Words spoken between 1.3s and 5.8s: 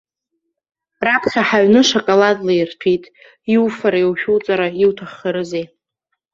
ҳаҩны шоколадла ирҭәит, иуфара, иушәуҵара иуҭаххарызеи.